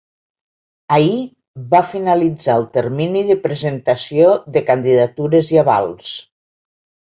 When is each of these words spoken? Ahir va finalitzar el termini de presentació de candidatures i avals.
Ahir 0.95 1.19
va 1.73 1.81
finalitzar 1.89 2.55
el 2.61 2.65
termini 2.79 3.23
de 3.29 3.37
presentació 3.45 4.33
de 4.57 4.67
candidatures 4.73 5.55
i 5.57 5.63
avals. 5.67 6.19